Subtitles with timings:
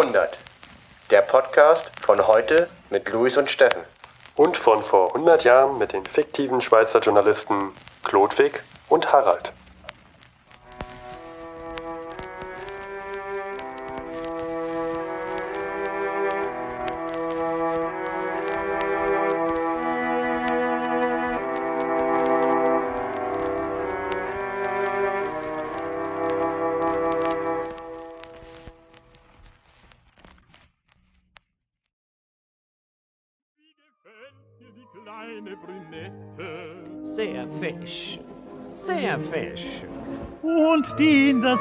[0.00, 0.38] 100.
[1.10, 3.82] Der Podcast von heute mit Luis und Steffen.
[4.34, 9.52] Und von vor 100 Jahren mit den fiktiven Schweizer Journalisten Klodwig und Harald.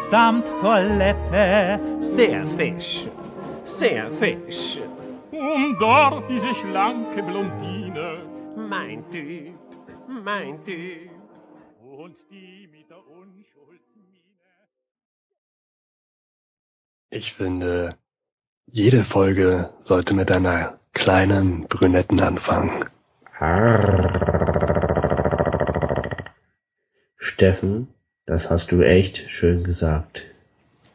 [0.09, 1.79] Der Samttoilette.
[2.01, 3.07] Sehr fesch.
[3.63, 4.79] Sehr fesch.
[5.31, 8.23] Und dort diese schlanke Blondine.
[8.55, 9.55] Mein Typ.
[10.07, 11.11] Mein Typ.
[11.81, 14.19] Und die mit der Unschuldsmiene.
[17.09, 17.95] Ich finde,
[18.65, 22.85] jede Folge sollte mit einer kleinen Brünetten anfangen.
[27.17, 27.87] Steffen,
[28.29, 30.23] das hast du echt schön gesagt.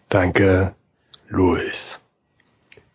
[0.08, 0.76] Danke,
[1.28, 1.98] Luis.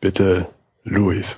[0.00, 0.46] Bitte,
[0.82, 1.36] Luis.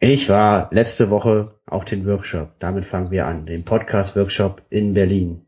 [0.00, 2.58] Ich war letzte Woche auf den Workshop.
[2.58, 3.46] Damit fangen wir an.
[3.46, 5.42] Den Podcast-Workshop in Berlin.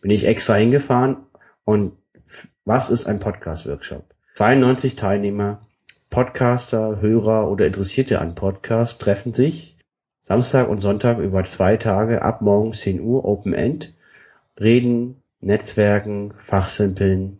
[0.00, 1.18] Bin ich extra hingefahren
[1.64, 1.92] und
[2.64, 4.12] was ist ein Podcast-Workshop?
[4.34, 5.64] 92 Teilnehmer,
[6.10, 9.76] Podcaster, Hörer oder Interessierte an Podcast treffen sich
[10.22, 13.94] Samstag und Sonntag über zwei Tage ab morgens 10 Uhr Open End,
[14.58, 17.38] reden, Netzwerken, Fachsimpeln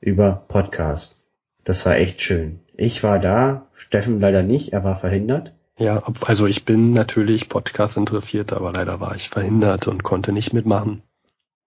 [0.00, 1.20] über Podcast.
[1.64, 2.60] Das war echt schön.
[2.76, 5.52] Ich war da, Steffen leider nicht, er war verhindert.
[5.78, 10.52] Ja, also ich bin natürlich Podcast interessiert, aber leider war ich verhindert und konnte nicht
[10.52, 11.02] mitmachen.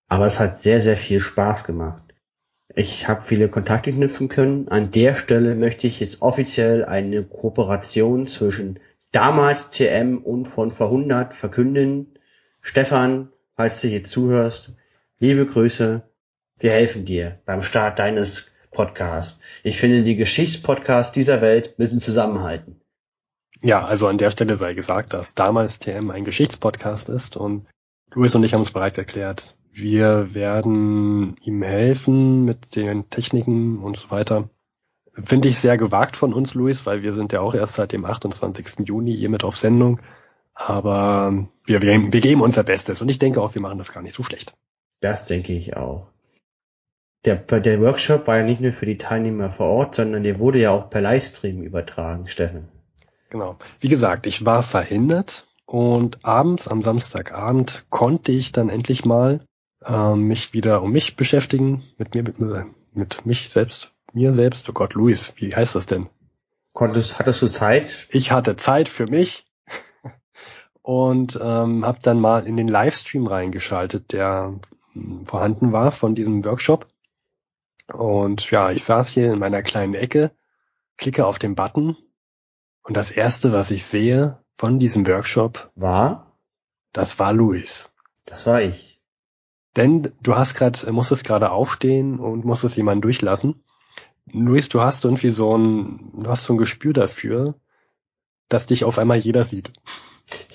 [0.08, 2.02] Aber es hat sehr, sehr viel Spaß gemacht.
[2.76, 4.68] Ich habe viele Kontakte knüpfen können.
[4.68, 8.80] An der Stelle möchte ich jetzt offiziell eine Kooperation zwischen
[9.12, 12.14] damals TM und von 100 verkünden.
[12.62, 14.74] Stefan, falls du hier zuhörst,
[15.20, 16.09] liebe Grüße.
[16.60, 19.40] Wir helfen dir beim Start deines Podcasts.
[19.64, 22.82] Ich finde, die Geschichtspodcasts dieser Welt müssen zusammenhalten.
[23.62, 27.66] Ja, also an der Stelle sei gesagt, dass damals TM ein Geschichtspodcast ist und
[28.14, 33.98] Luis und ich haben uns bereit erklärt, wir werden ihm helfen mit den Techniken und
[33.98, 34.50] so weiter.
[35.14, 38.06] Finde ich sehr gewagt von uns, Luis, weil wir sind ja auch erst seit dem
[38.06, 38.88] 28.
[38.88, 40.00] Juni hiermit auf Sendung.
[40.54, 44.02] Aber wir, wir, wir geben unser Bestes und ich denke auch, wir machen das gar
[44.02, 44.54] nicht so schlecht.
[45.02, 46.08] Das denke ich auch.
[47.26, 50.60] Der, der Workshop war ja nicht nur für die Teilnehmer vor Ort, sondern der wurde
[50.60, 52.70] ja auch per Livestream übertragen, Steffen.
[53.30, 53.58] Genau.
[53.80, 59.42] Wie gesagt, ich war verhindert und abends am Samstagabend konnte ich dann endlich mal
[59.86, 64.68] ähm, mich wieder um mich beschäftigen, mit mir, mit, mit mich selbst, mir selbst.
[64.70, 66.08] Oh Gott, Luis, wie heißt das denn?
[66.74, 68.08] Konntest, hattest du Zeit?
[68.12, 69.46] Ich hatte Zeit für mich
[70.82, 74.60] und ähm, habe dann mal in den Livestream reingeschaltet, der
[74.94, 76.88] mh, vorhanden war von diesem Workshop.
[77.94, 80.32] Und ja, ich saß hier in meiner kleinen Ecke,
[80.98, 81.98] klicke auf den Button
[82.84, 86.36] und das erste, was ich sehe von diesem Workshop, War?
[86.94, 87.92] das war Luis.
[88.26, 89.00] Das war ich.
[89.76, 93.64] Denn du hast gerade, musstest gerade aufstehen und musstest jemanden durchlassen.
[94.32, 97.56] Luis, du hast irgendwie so ein, du hast so ein Gespür dafür,
[98.50, 99.74] dass dich auf einmal jeder sieht.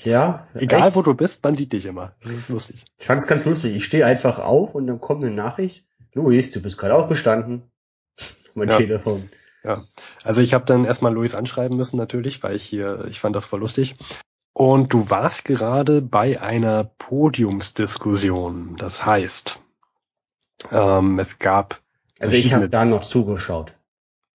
[0.04, 0.96] Ja, Egal echt?
[0.96, 2.14] wo du bist, man sieht dich immer.
[2.22, 2.84] Das ist lustig.
[2.98, 3.74] Ich fand es ganz lustig.
[3.74, 5.83] Ich stehe einfach auf und dann kommt eine Nachricht.
[6.14, 7.70] Luis, du bist gerade aufgestanden.
[8.54, 8.76] Mein Ja.
[8.78, 9.28] Telefon.
[9.64, 9.84] Ja.
[10.22, 13.46] Also ich habe dann erstmal Luis anschreiben müssen natürlich, weil ich hier, ich fand das
[13.46, 13.96] voll lustig.
[14.52, 18.76] Und du warst gerade bei einer Podiumsdiskussion.
[18.76, 19.58] Das heißt,
[20.70, 21.81] ähm, es gab
[22.20, 23.75] Also ich habe da noch zugeschaut.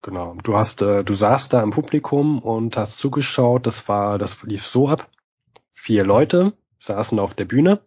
[0.01, 0.35] Genau.
[0.43, 3.65] Du hast, äh, du saßt da im Publikum und hast zugeschaut.
[3.65, 5.09] Das war, das lief so ab.
[5.73, 7.79] Vier Leute saßen auf der Bühne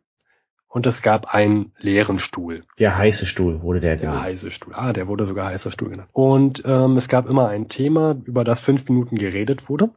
[0.72, 2.64] und es gab einen leeren Stuhl.
[2.78, 4.22] Der heiße Stuhl wurde der Der genannt.
[4.24, 4.72] heiße Stuhl.
[4.74, 6.08] Ah, der wurde sogar heißer Stuhl genannt.
[6.14, 9.90] Und ähm, es gab immer ein Thema, über das fünf Minuten geredet wurde.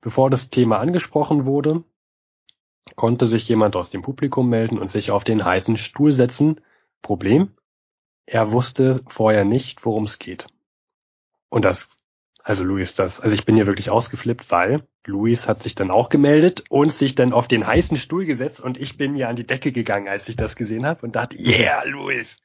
[0.00, 1.84] Bevor das Thema angesprochen wurde,
[2.96, 6.60] konnte sich jemand aus dem Publikum melden und sich auf den heißen Stuhl setzen.
[7.02, 7.52] Problem,
[8.26, 10.48] er wusste vorher nicht, worum es geht.
[11.50, 11.98] Und das
[12.46, 16.10] Also Luis, das, also ich bin hier wirklich ausgeflippt, weil Luis hat sich dann auch
[16.10, 19.44] gemeldet und sich dann auf den heißen Stuhl gesetzt und ich bin ja an die
[19.44, 22.40] Decke gegangen, als ich das gesehen habe und dachte, yeah, Luis,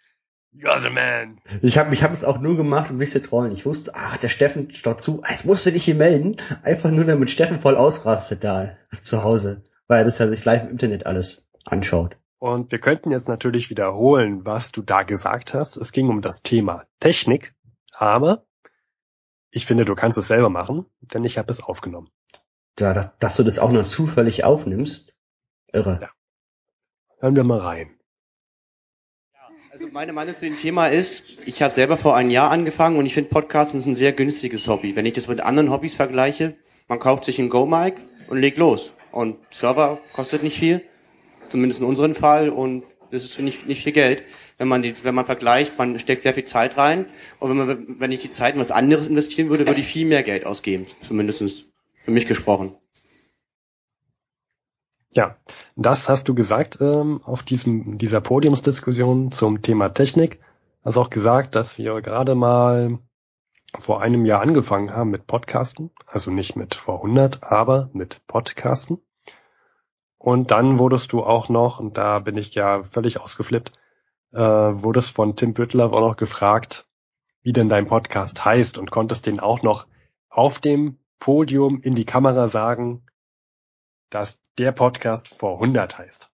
[0.56, 1.38] you're the man.
[1.62, 3.52] Ich habe ich hab es auch nur gemacht, um dich zu trollen.
[3.52, 6.38] Ich wusste, ah, der Steffen staut zu, jetzt musst du dich hier melden.
[6.64, 10.64] Einfach nur, damit Steffen voll ausrastet da zu Hause, weil er das ja sich live
[10.64, 12.18] im Internet alles anschaut.
[12.40, 15.78] Und wir könnten jetzt natürlich wiederholen, was du da gesagt hast.
[15.78, 17.54] Es ging um das Thema Technik,
[17.94, 18.48] aber
[19.52, 22.10] ich finde, du kannst es selber machen, denn ich habe es aufgenommen.
[22.76, 25.14] Da, da, dass du das auch noch zufällig aufnimmst,
[25.72, 26.00] irre.
[26.02, 26.10] Ja.
[27.20, 27.92] Hören wir mal rein.
[29.72, 33.06] Also meine Meinung zu dem Thema ist, ich habe selber vor einem Jahr angefangen und
[33.06, 34.96] ich finde Podcasten ist ein sehr günstiges Hobby.
[34.96, 36.56] Wenn ich das mit anderen Hobbys vergleiche,
[36.88, 37.96] man kauft sich einen Go-Mic
[38.28, 38.92] und legt los.
[39.12, 40.82] Und Server kostet nicht viel
[41.52, 44.24] zumindest in unserem Fall, und das ist nicht, nicht viel Geld.
[44.62, 47.08] Wenn man die, wenn man vergleicht, man steckt sehr viel Zeit rein.
[47.40, 50.06] Und wenn man, wenn ich die Zeit in was anderes investieren würde, würde ich viel
[50.06, 50.86] mehr Geld ausgeben.
[51.02, 51.66] Zumindest
[51.96, 52.76] für mich gesprochen.
[55.16, 55.36] Ja,
[55.76, 60.40] das hast du gesagt ähm, auf diesem dieser Podiumsdiskussion zum Thema Technik.
[60.86, 63.00] Hast auch gesagt, dass wir gerade mal
[63.80, 69.00] vor einem Jahr angefangen haben mit Podcasten, also nicht mit vor 100, aber mit Podcasten.
[70.20, 73.72] Und dann wurdest du auch noch, und da bin ich ja völlig ausgeflippt,
[74.32, 76.88] äh, wurdest von Tim Büttler auch noch gefragt,
[77.42, 79.88] wie denn dein Podcast heißt und konntest den auch noch
[80.30, 83.06] auf dem Podium in die Kamera sagen,
[84.10, 86.32] dass der Podcast vor 100 heißt.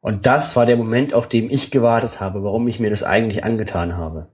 [0.00, 3.44] Und das war der Moment, auf den ich gewartet habe, warum ich mir das eigentlich
[3.44, 4.32] angetan habe.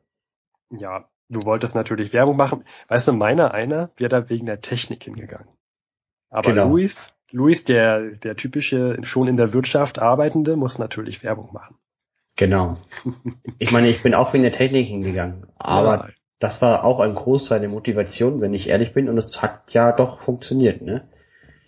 [0.70, 2.64] Ja, du wolltest natürlich Werbung machen.
[2.88, 5.49] Weißt du, meiner einer wäre da wegen der Technik hingegangen.
[6.31, 6.69] Aber genau.
[6.69, 11.76] Luis Luis, der, der typische, schon in der Wirtschaft Arbeitende, muss natürlich Werbung machen.
[12.37, 12.79] Genau.
[13.58, 16.08] Ich meine, ich bin auch wegen der Technik hingegangen, aber ja.
[16.38, 19.93] das war auch ein Großteil der Motivation, wenn ich ehrlich bin, und es hat ja
[19.93, 21.08] doch funktioniert, ne?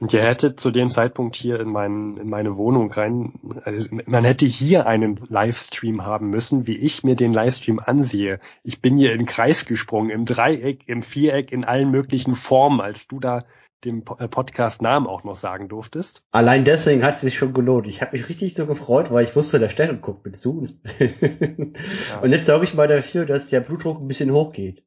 [0.00, 3.32] Und ihr hättet zu dem Zeitpunkt hier in, mein, in meine Wohnung rein,
[3.62, 8.40] also man hätte hier einen Livestream haben müssen, wie ich mir den Livestream ansehe.
[8.64, 13.06] Ich bin hier in Kreis gesprungen, im Dreieck, im Viereck, in allen möglichen Formen, als
[13.06, 13.44] du da
[13.84, 16.22] dem äh, Podcast-Namen auch noch sagen durftest.
[16.32, 17.86] Allein deswegen hat es sich schon gelohnt.
[17.86, 20.64] Ich habe mich richtig so gefreut, weil ich wusste, der Steffen guckt mit zu.
[20.98, 22.20] ja.
[22.22, 24.82] Und jetzt sorge ich mal dafür, dass der Blutdruck ein bisschen hochgeht.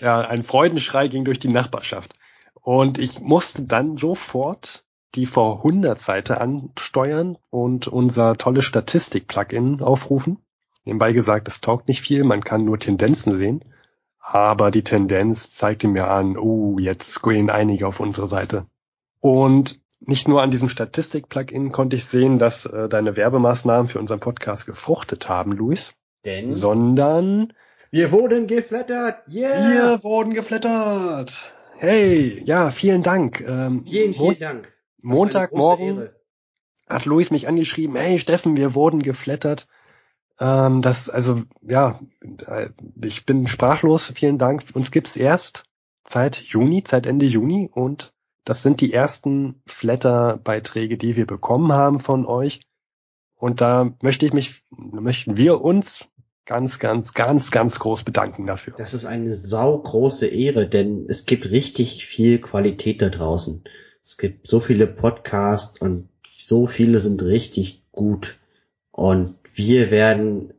[0.00, 2.14] Ja, ein Freudenschrei ging durch die Nachbarschaft.
[2.54, 4.84] Und ich musste dann sofort
[5.14, 10.38] die vor 100 Seite ansteuern und unser tolles Statistik-Plugin aufrufen.
[10.84, 13.64] Nebenbei gesagt, es taugt nicht viel, man kann nur Tendenzen sehen
[14.22, 18.66] aber die Tendenz zeigte mir an, oh, jetzt gehen einige auf unsere Seite.
[19.20, 24.20] Und nicht nur an diesem Statistik-Plugin konnte ich sehen, dass äh, deine Werbemaßnahmen für unseren
[24.20, 25.94] Podcast gefruchtet haben, Luis.
[26.24, 26.52] Denn?
[26.52, 27.52] Sondern
[27.90, 29.22] wir wurden geflattert.
[29.28, 29.70] Yeah!
[29.70, 31.52] Wir wurden geflattert.
[31.76, 33.40] Hey, ja, vielen Dank.
[33.40, 34.72] Ähm, vielen, vielen Dank.
[35.00, 36.08] Montagmorgen
[36.88, 39.66] hat Luis mich angeschrieben, hey Steffen, wir wurden geflattert.
[40.42, 42.00] Ähm, das, also, ja,
[42.48, 44.12] äh, ich bin sprachlos.
[44.16, 44.64] Vielen Dank.
[44.74, 45.62] Uns gibt's erst
[46.04, 48.12] seit Juni, seit Ende Juni und
[48.44, 52.60] das sind die ersten Flatter-Beiträge, die wir bekommen haben von euch.
[53.36, 56.06] Und da möchte ich mich, möchten wir uns
[56.44, 58.74] ganz, ganz, ganz, ganz groß bedanken dafür.
[58.76, 63.62] Das ist eine saugroße Ehre, denn es gibt richtig viel Qualität da draußen.
[64.02, 68.40] Es gibt so viele Podcasts und so viele sind richtig gut.
[68.90, 70.52] Und wir werden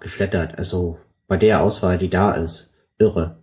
[0.00, 0.58] geflattert.
[0.58, 0.98] Also
[1.28, 3.38] bei der Auswahl, die da ist, irre.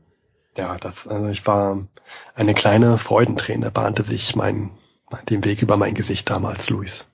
[0.57, 1.88] Ja, das, also ich war
[2.36, 4.71] eine kleine Freudenträne bahnte sich mein,
[5.29, 7.07] den Weg über mein Gesicht damals, Luis.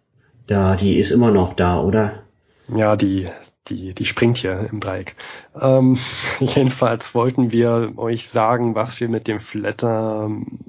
[0.48, 2.24] Da, die ist immer noch da, oder?
[2.68, 3.30] Ja, die,
[3.68, 5.16] die, die springt hier im Dreieck.
[5.60, 6.00] Ähm,
[6.40, 10.60] jedenfalls wollten wir euch sagen, was wir mit dem Flatter ähm,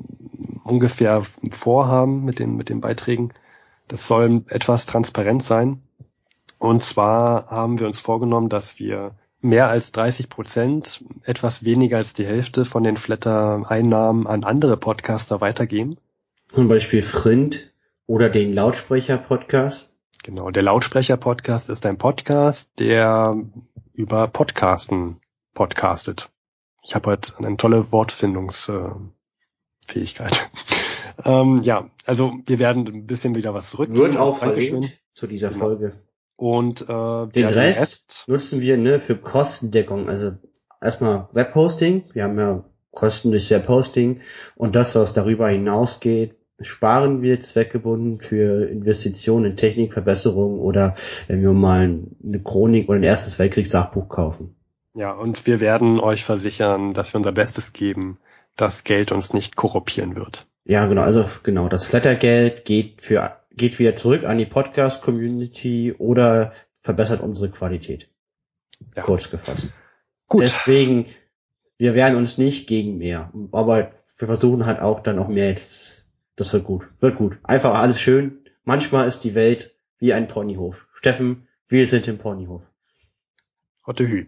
[0.64, 3.32] ungefähr vorhaben mit den, mit den Beiträgen.
[3.88, 5.82] Das soll etwas transparent sein.
[6.58, 12.14] Und zwar haben wir uns vorgenommen, dass wir mehr als 30 Prozent, etwas weniger als
[12.14, 15.96] die Hälfte von den Flatter-Einnahmen an andere Podcaster weitergeben.
[16.52, 17.72] Zum Beispiel Frind
[18.06, 19.94] oder den Lautsprecher-Podcast.
[20.24, 23.36] Genau, der Lautsprecher-Podcast ist ein Podcast, der
[23.92, 25.20] über Podcasten
[25.54, 26.30] podcastet.
[26.82, 30.50] Ich habe heute eine tolle Wortfindungsfähigkeit.
[31.24, 33.92] ähm, ja, also wir werden ein bisschen wieder was zurück.
[33.92, 35.66] Wird auch verlinkt zu dieser genau.
[35.66, 36.07] Folge.
[36.38, 40.08] Und äh, den Rest, Rest nutzen wir ne für Kostendeckung.
[40.08, 40.34] Also
[40.80, 42.04] erstmal Webhosting.
[42.12, 44.20] Wir haben ja Kosten durch Webhosting
[44.54, 50.94] und das, was darüber hinausgeht, sparen wir zweckgebunden für Investitionen in Technikverbesserungen oder
[51.26, 54.54] wenn wir mal eine Chronik oder ein erstes Weltkriegssachbuch kaufen.
[54.94, 58.18] Ja, und wir werden euch versichern, dass wir unser Bestes geben,
[58.54, 60.46] das Geld uns nicht korruptieren wird.
[60.64, 65.94] Ja, genau, also genau, das Flattergeld geht für geht wieder zurück an die Podcast Community
[65.98, 68.08] oder verbessert unsere Qualität.
[68.96, 69.02] Ja.
[69.02, 69.68] Kurz gefasst.
[70.28, 70.42] Gut.
[70.42, 71.06] Deswegen
[71.78, 75.98] wir wehren uns nicht gegen mehr, aber wir versuchen halt auch dann auch mehr jetzt
[76.34, 76.88] das wird gut.
[77.00, 77.38] Wird gut.
[77.42, 78.44] Einfach alles schön.
[78.64, 80.86] Manchmal ist die Welt wie ein Ponyhof.
[80.94, 82.62] Steffen, wir sind im Ponyhof.
[83.84, 84.26] Hotte Hü.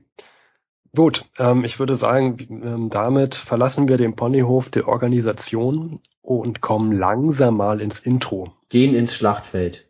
[0.95, 6.93] Gut, ähm, ich würde sagen, ähm, damit verlassen wir den Ponyhof der Organisation und kommen
[6.93, 8.53] langsam mal ins Intro.
[8.69, 9.89] Gehen ins Schlachtfeld.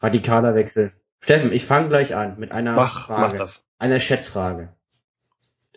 [0.00, 0.92] Radikaler Wechsel.
[1.20, 3.38] Steffen, ich fange gleich an mit einer Mach, Frage.
[3.38, 3.50] mach.
[3.78, 4.72] Einer Schätzfrage.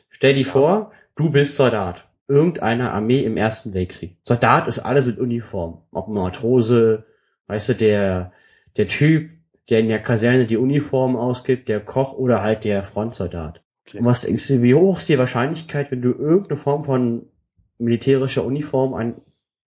[0.09, 2.07] Stell dir vor, du bist Soldat.
[2.27, 4.17] Irgendeiner Armee im Ersten Weltkrieg.
[4.23, 5.83] Soldat ist alles mit Uniform.
[5.91, 7.05] Ob Matrose,
[7.47, 8.31] weißt du, der,
[8.77, 9.31] der Typ,
[9.69, 13.63] der in der Kaserne die Uniform ausgibt, der Koch oder halt der Frontsoldat.
[13.91, 13.99] Okay.
[13.99, 17.25] Und was denkst du, wie hoch ist die Wahrscheinlichkeit, wenn du irgendeine Form von
[17.77, 19.15] militärischer Uniform an,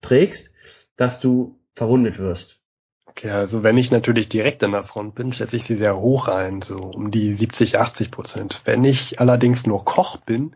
[0.01, 0.51] trägst,
[0.97, 2.59] dass du verwundet wirst?
[3.05, 6.27] Okay, also wenn ich natürlich direkt an der Front bin, schätze ich sie sehr hoch
[6.27, 8.61] ein, so um die 70, 80 Prozent.
[8.65, 10.53] Wenn ich allerdings nur Koch bin,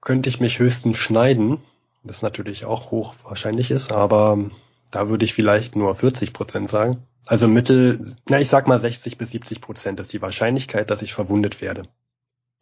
[0.00, 1.58] könnte ich mich höchstens schneiden,
[2.02, 4.50] das natürlich auch hoch wahrscheinlich ist, aber
[4.90, 7.02] da würde ich vielleicht nur 40 Prozent sagen.
[7.26, 11.12] Also Mittel, na ich sag mal 60 bis 70 Prozent ist die Wahrscheinlichkeit, dass ich
[11.12, 11.82] verwundet werde.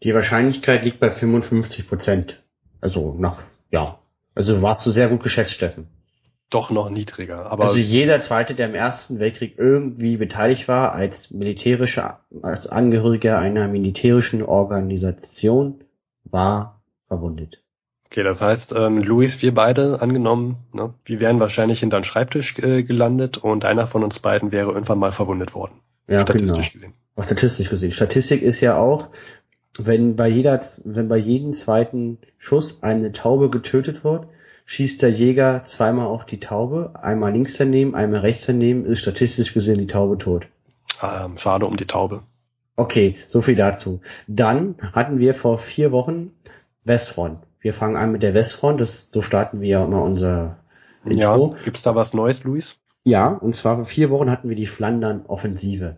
[0.02, 2.42] Die Wahrscheinlichkeit liegt bei 55 Prozent.
[2.80, 3.38] Also, nach,
[3.70, 3.98] ja.
[4.34, 5.88] Also warst du sehr gut geschätzt, Steffen.
[6.50, 11.30] Doch noch niedriger, aber also jeder Zweite, der im Ersten Weltkrieg irgendwie beteiligt war, als
[11.30, 15.84] militärischer, als Angehöriger einer militärischen Organisation,
[16.24, 17.62] war verwundet.
[18.06, 22.58] okay, das heißt, ähm, Luis, wir beide angenommen, ne, wir wären wahrscheinlich hinter den Schreibtisch
[22.60, 25.80] äh, gelandet und einer von uns beiden wäre irgendwann mal verwundet worden.
[26.06, 26.86] Ja, statistisch genau.
[26.86, 26.94] gesehen.
[27.16, 27.92] Auch statistisch gesehen.
[27.92, 29.08] Statistik ist ja auch,
[29.78, 34.26] wenn bei jeder, wenn bei jedem zweiten Schuss eine Taube getötet wird,
[34.66, 39.54] schießt der Jäger zweimal auf die Taube, einmal links daneben, einmal rechts daneben, ist statistisch
[39.54, 40.48] gesehen die Taube tot.
[41.00, 42.22] Ähm, schade um die Taube.
[42.76, 44.00] Okay, so viel dazu.
[44.26, 46.32] Dann hatten wir vor vier Wochen
[46.84, 47.38] Westfront.
[47.60, 50.58] Wir fangen an mit der Westfront, das, so starten wir ja immer unser
[51.04, 51.54] Intro.
[51.54, 52.78] Ja, gibt's da was Neues, Luis?
[53.04, 55.96] Ja, und zwar vor vier Wochen hatten wir die Flandern-Offensive.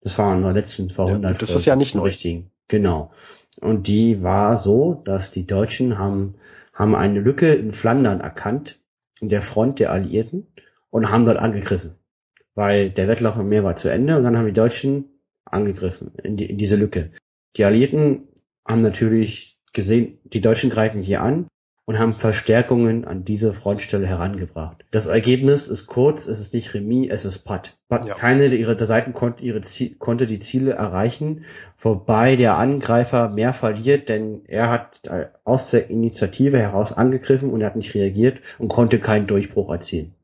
[0.00, 2.04] Das war in der letzten vor Ja, 100 das ist ja nicht neu.
[2.04, 2.50] Richtigen.
[2.70, 3.10] Genau.
[3.60, 6.36] Und die war so, dass die Deutschen haben,
[6.72, 8.80] haben eine Lücke in Flandern erkannt,
[9.20, 10.46] in der Front der Alliierten,
[10.88, 11.96] und haben dort angegriffen.
[12.54, 16.36] Weil der Wettlauf am Meer war zu Ende und dann haben die Deutschen angegriffen in,
[16.36, 17.10] die, in diese Lücke.
[17.56, 18.28] Die Alliierten
[18.66, 21.48] haben natürlich gesehen, die Deutschen greifen hier an
[21.90, 24.84] und haben Verstärkungen an diese Frontstelle herangebracht.
[24.92, 27.76] Das Ergebnis ist kurz, es ist nicht Remis, es ist Patt.
[27.90, 28.14] Ja.
[28.14, 31.44] Keine ihrer Seiten konnte, ihre Ziel, konnte die Ziele erreichen,
[31.80, 37.60] wobei der Angreifer mehr verliert, denn er hat äh, aus der Initiative heraus angegriffen und
[37.60, 40.14] er hat nicht reagiert und konnte keinen Durchbruch erzielen.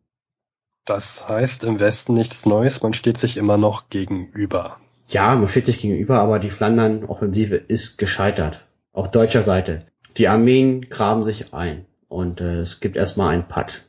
[0.85, 4.77] Das heißt im Westen nichts Neues, man steht sich immer noch gegenüber.
[5.09, 8.65] Ja, man steht sich gegenüber, aber die Flandern-Offensive ist gescheitert.
[8.93, 9.85] Auf deutscher Seite.
[10.17, 13.85] Die Armeen graben sich ein und äh, es gibt erstmal einen Patt.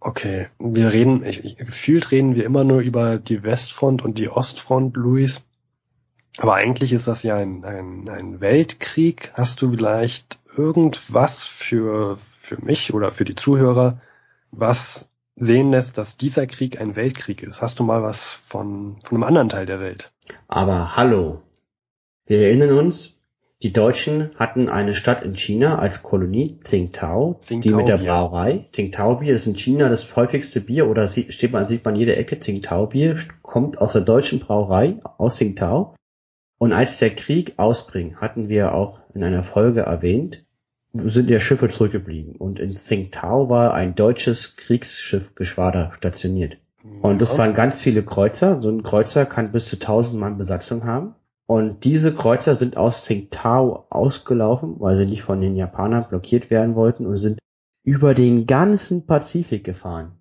[0.00, 4.28] Okay, wir reden, ich, ich, gefühlt reden wir immer nur über die Westfront und die
[4.28, 5.42] Ostfront, Luis.
[6.38, 9.30] Aber eigentlich ist das ja ein, ein, ein Weltkrieg.
[9.34, 14.00] Hast du vielleicht irgendwas für, für mich oder für die Zuhörer,
[14.50, 17.62] was sehen lässt, dass dieser Krieg ein Weltkrieg ist?
[17.62, 20.10] Hast du mal was von, von einem anderen Teil der Welt?
[20.48, 21.42] Aber hallo,
[22.26, 23.21] wir erinnern uns,
[23.62, 28.08] die Deutschen hatten eine Stadt in China als Kolonie, Tsingtao, die Tsingtao mit der Bier.
[28.08, 28.66] Brauerei.
[28.72, 32.16] Tsingtao Bier ist in China das häufigste Bier oder sieht, steht man, sieht man jede
[32.16, 32.38] Ecke.
[32.38, 35.94] Tsingtao Bier kommt aus der deutschen Brauerei aus Tsingtao.
[36.58, 40.44] Und als der Krieg ausbring, hatten wir auch in einer Folge erwähnt,
[40.92, 42.36] sind der Schiffe zurückgeblieben.
[42.36, 46.58] Und in Tsingtao war ein deutsches Kriegsschiffgeschwader stationiert.
[47.00, 47.38] Und das Ja.
[47.38, 48.60] waren ganz viele Kreuzer.
[48.60, 51.14] So ein Kreuzer kann bis zu 1000 Mann Besatzung haben.
[51.46, 56.74] Und diese Kreuzer sind aus Tsingtao ausgelaufen, weil sie nicht von den Japanern blockiert werden
[56.74, 57.38] wollten und sind
[57.84, 60.12] über den ganzen Pazifik gefahren.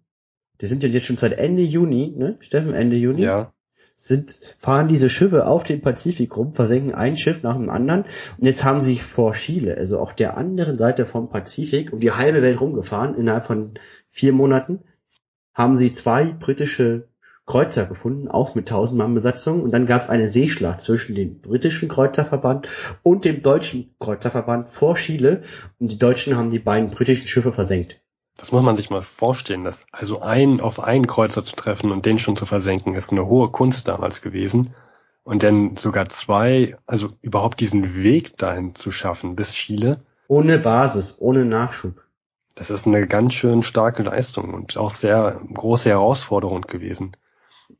[0.61, 2.37] Die sind ja jetzt schon seit Ende Juni, ne?
[2.39, 3.23] Steffen, Ende Juni?
[3.23, 3.53] Ja,
[3.95, 8.05] Sind, fahren diese Schiffe auf den Pazifik rum, versenken ein Schiff nach dem anderen.
[8.37, 12.11] Und jetzt haben sie vor Chile, also auf der anderen Seite vom Pazifik, um die
[12.11, 13.75] halbe Welt rumgefahren, innerhalb von
[14.09, 14.79] vier Monaten,
[15.53, 17.07] haben sie zwei britische
[17.51, 19.61] Kreuzer gefunden, auch mit 1000 Mann Besatzung.
[19.61, 22.69] Und dann gab es eine Seeschlacht zwischen dem britischen Kreuzerverband
[23.03, 25.41] und dem deutschen Kreuzerverband vor Chile.
[25.77, 27.99] Und die Deutschen haben die beiden britischen Schiffe versenkt.
[28.37, 32.05] das muss man sich mal vorstellen, dass also einen auf einen Kreuzer zu treffen und
[32.05, 34.73] den schon zu versenken, ist eine hohe Kunst damals gewesen.
[35.23, 40.05] Und dann sogar zwei, also überhaupt diesen Weg dahin zu schaffen bis Chile.
[40.29, 42.01] Ohne Basis, ohne Nachschub.
[42.55, 47.11] Das ist eine ganz schön starke Leistung und auch sehr große Herausforderung gewesen.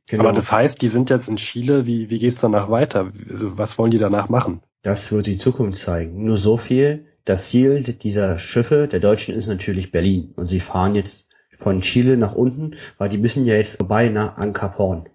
[0.08, 0.24] Genau.
[0.24, 1.86] Aber das heißt, die sind jetzt in Chile.
[1.86, 3.12] Wie, wie geht's danach weiter?
[3.28, 4.62] Also, was wollen die danach machen?
[4.82, 6.24] Das wird die Zukunft zeigen.
[6.24, 7.06] Nur so viel.
[7.24, 10.32] Das Ziel dieser Schiffe, der Deutschen, ist natürlich Berlin.
[10.36, 14.36] Und sie fahren jetzt von Chile nach unten, weil die müssen ja jetzt vorbei nach
[14.36, 15.08] Ankerporn.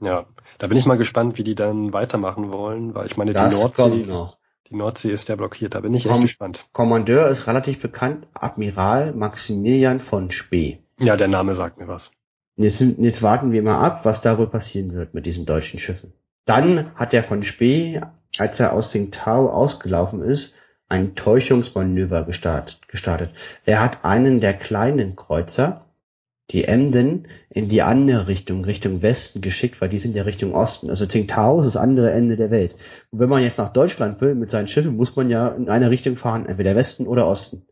[0.00, 0.26] Ja,
[0.58, 3.54] da bin ich mal gespannt, wie die dann weitermachen wollen, weil ich meine, die Das
[3.54, 4.36] kommt Nordsee,
[4.70, 5.74] die Nordsee ist ja blockiert.
[5.74, 6.22] Da bin ich echt Komm.
[6.22, 6.66] gespannt.
[6.72, 10.78] Kommandeur ist relativ bekannt, Admiral Maximilian von Spee.
[10.98, 12.10] Ja, der Name sagt mir was.
[12.56, 16.12] Jetzt, jetzt warten wir mal ab, was da wohl passieren wird mit diesen deutschen Schiffen.
[16.46, 18.00] Dann hat der von Spee,
[18.38, 20.54] als er aus Tsingtao ausgelaufen ist,
[20.88, 23.30] ein Täuschungsmanöver gestartet, gestartet.
[23.64, 25.84] Er hat einen der kleinen Kreuzer,
[26.50, 30.88] die Emden, in die andere Richtung, Richtung Westen geschickt, weil die sind ja Richtung Osten.
[30.90, 32.76] Also Tsingtao ist das andere Ende der Welt.
[33.10, 35.90] Und wenn man jetzt nach Deutschland will mit seinen Schiffen, muss man ja in eine
[35.90, 37.66] Richtung fahren, entweder Westen oder Osten.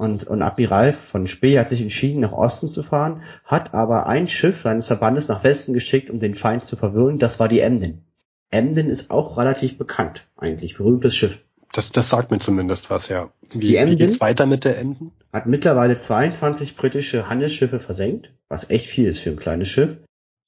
[0.00, 4.30] Und, und Admiral von Spee hat sich entschieden, nach Osten zu fahren, hat aber ein
[4.30, 7.18] Schiff seines Verbandes nach Westen geschickt, um den Feind zu verwirren.
[7.18, 8.06] Das war die Emden.
[8.50, 10.78] Emden ist auch relativ bekannt, eigentlich.
[10.78, 11.40] Berühmtes Schiff.
[11.74, 13.28] Das, das sagt mir zumindest was, ja.
[13.50, 13.96] Wie, Die wie Emden?
[13.98, 15.12] geht's weiter mit der Emden?
[15.34, 19.98] Hat mittlerweile 22 britische Handelsschiffe versenkt, was echt viel ist für ein kleines Schiff.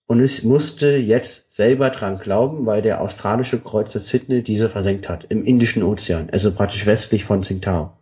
[0.07, 5.27] Und es musste jetzt selber dran glauben, weil der australische Kreuzer Sydney diese versenkt hat,
[5.29, 7.99] im Indischen Ozean, also praktisch westlich von Tsingtao.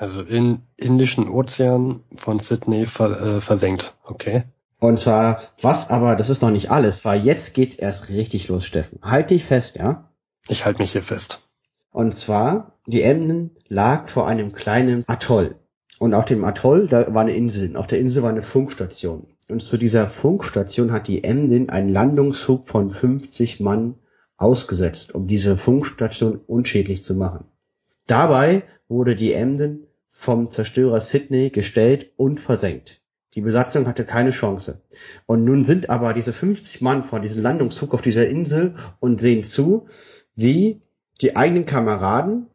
[0.00, 3.98] Also in Indischen Ozean von Sydney ver, äh, versenkt.
[4.02, 4.44] Okay.
[4.78, 8.64] Und zwar, was aber, das ist noch nicht alles, weil jetzt geht's erst richtig los,
[8.64, 8.98] Steffen.
[9.02, 10.08] Halt dich fest, ja?
[10.48, 11.42] Ich halte mich hier fest.
[11.90, 15.56] Und zwar, die Emden lag vor einem kleinen Atoll.
[15.98, 17.68] Und auf dem Atoll, da war eine Insel.
[17.68, 19.26] Und auf der Insel war eine Funkstation.
[19.50, 23.96] Und zu dieser Funkstation hat die Emden einen Landungshub von 50 Mann
[24.38, 27.44] ausgesetzt, um diese Funkstation unschädlich zu machen.
[28.06, 29.86] Dabei wurde die Emden
[30.20, 33.00] vom Zerstörer Sydney gestellt und versenkt.
[33.32, 34.82] Die Besatzung hatte keine Chance.
[35.24, 39.42] Und nun sind aber diese 50 Mann vor diesem Landungszug auf dieser Insel und sehen
[39.44, 39.86] zu,
[40.34, 40.82] wie
[41.22, 42.48] die eigenen Kameraden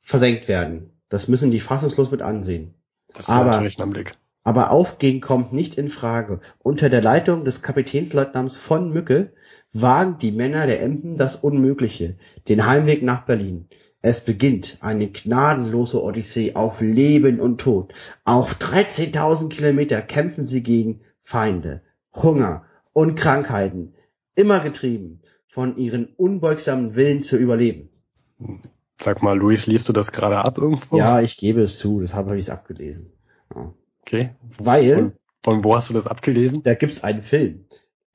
[0.00, 0.92] versenkt werden.
[1.10, 2.72] Das müssen die fassungslos mit ansehen.
[3.08, 4.16] Das ist Aber- natürlich ein Blick.
[4.42, 6.40] Aber Aufgehen kommt nicht in Frage.
[6.58, 9.32] Unter der Leitung des Kapitänsleutnants von Mücke
[9.74, 12.16] wagen die Männer der Emden das Unmögliche,
[12.48, 13.68] den Heimweg nach Berlin.
[14.06, 17.94] Es beginnt eine gnadenlose Odyssee auf Leben und Tod.
[18.26, 21.80] Auf 13.000 Kilometer kämpfen sie gegen Feinde,
[22.14, 23.94] Hunger und Krankheiten,
[24.34, 27.88] immer getrieben von ihren unbeugsamen Willen zu überleben.
[29.00, 30.98] Sag mal, Luis, liest du das gerade ab irgendwo?
[30.98, 33.10] Ja, ich gebe es zu, das habe ich abgelesen.
[33.54, 33.72] Ja.
[34.02, 34.34] Okay.
[34.58, 35.12] Weil Und
[35.42, 36.62] von wo hast du das abgelesen?
[36.62, 37.64] da gibt's einen Film.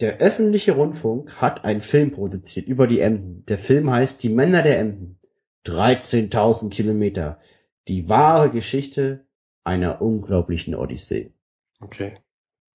[0.01, 3.43] Der öffentliche Rundfunk hat einen Film produziert über die Emden.
[3.47, 5.18] Der Film heißt Die Männer der Emden.
[5.65, 7.39] 13.000 Kilometer.
[7.87, 9.25] Die wahre Geschichte
[9.63, 11.33] einer unglaublichen Odyssee.
[11.79, 12.17] Okay.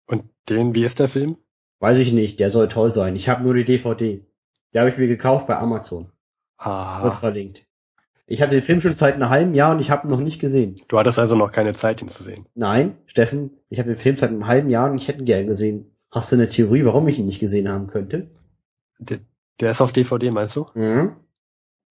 [0.07, 1.37] Und den, wie ist der Film?
[1.81, 3.17] Weiß ich nicht, der soll toll sein.
[3.17, 4.25] Ich habe nur die DVD.
[4.73, 6.05] Die habe ich mir gekauft bei Amazon.
[6.05, 6.13] Wird
[6.59, 7.67] Ah, verlinkt.
[8.27, 10.41] Ich hatte den Film schon seit einem halben Jahr und ich habe ihn noch nicht
[10.41, 10.77] gesehen.
[10.89, 12.47] du hattest also noch keine Zeit, ihn zu sehen.
[12.55, 15.47] Nein, Steffen, ich habe den Film seit einem halben Jahr und ich hätte ihn gern
[15.47, 15.95] gesehen.
[16.11, 18.31] Hast du eine Theorie, warum ich ihn nicht gesehen haben könnte?
[18.99, 19.19] Der,
[19.61, 20.67] der ist auf DVD, meinst du?
[20.75, 21.17] Mhm.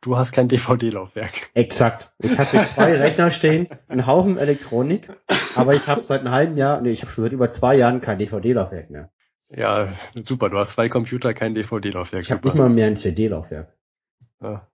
[0.03, 1.49] Du hast kein DVD-Laufwerk.
[1.53, 2.13] Exakt.
[2.19, 5.09] Ich hatte zwei Rechner stehen, einen Haufen Elektronik,
[5.55, 8.01] aber ich habe seit einem halben Jahr, nee, ich habe schon seit über zwei Jahren
[8.01, 9.11] kein DVD-Laufwerk mehr.
[9.49, 9.87] Ja,
[10.23, 10.49] super.
[10.49, 12.23] Du hast zwei Computer, kein DVD-Laufwerk.
[12.23, 13.73] Ich habe nicht mal mehr ein CD-Laufwerk.
[14.41, 14.67] Ja.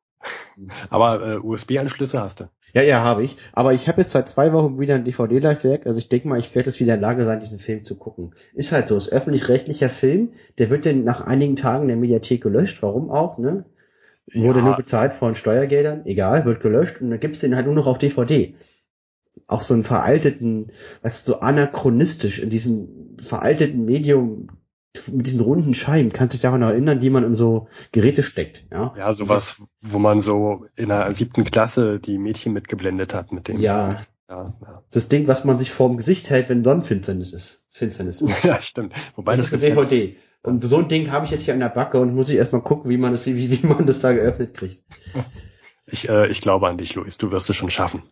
[0.90, 2.50] Aber äh, USB-Anschlüsse hast du.
[2.74, 3.38] Ja, ja, habe ich.
[3.54, 5.86] Aber ich habe jetzt seit zwei Wochen wieder ein DVD-Laufwerk.
[5.86, 7.98] Also ich denke mal, ich werde jetzt wieder in der Lage sein, diesen Film zu
[7.98, 8.34] gucken.
[8.54, 10.34] Ist halt so, ist öffentlich-rechtlicher Film.
[10.58, 12.82] Der wird dann nach einigen Tagen der Mediathek gelöscht.
[12.82, 13.66] Warum auch, ne?
[14.34, 14.66] Wurde Ja.
[14.66, 16.06] nur bezahlt von Steuergeldern.
[16.06, 17.02] Egal, wird gelöscht.
[17.02, 18.56] Und dann gibt's den halt nur noch auf DVD.
[19.48, 24.48] Auch so einen veralteten, was so anachronistisch in diesem veralteten Medium
[25.12, 26.12] mit diesen runden Scheiben.
[26.12, 28.94] Kannst dich daran erinnern, die man in so Geräte steckt, ja?
[28.98, 33.60] Ja, sowas, wo man so in der siebten Klasse die Mädchen mitgeblendet hat mit dem.
[33.60, 34.02] Ja.
[34.30, 34.84] Ja, ja.
[34.92, 37.66] Das Ding, was man sich vorm Gesicht hält, wenn Sonnenfinsternis ist.
[37.70, 38.44] Finsternis ist.
[38.44, 38.94] ja stimmt.
[39.16, 40.18] Wobei das das, ist DVD.
[40.42, 42.62] Und so ein Ding habe ich jetzt hier an der Backe und muss ich erstmal
[42.62, 44.84] gucken, wie man das, wie, wie man das da geöffnet kriegt.
[45.86, 47.18] Ich, äh, ich glaube an dich, Luis.
[47.18, 48.04] Du wirst es schon schaffen.